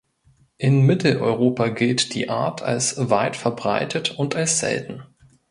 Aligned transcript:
In 0.57 0.81
Mitteleuropa 0.87 1.67
gilt 1.69 2.15
die 2.15 2.27
Art 2.27 2.63
als 2.63 2.95
weit 3.11 3.35
verbreitet 3.35 4.09
und 4.17 4.35
als 4.35 4.59
selten. 4.59 5.03